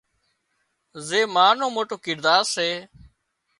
زين 1.07 1.27
ما 1.35 1.47
نو 1.57 1.65
موٽو 1.75 1.95
ڪردار 2.05 2.41
سي 2.53 2.69